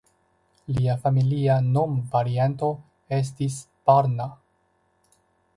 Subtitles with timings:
[0.77, 2.71] Lia familia nomvarianto
[3.21, 4.31] estis "Barna".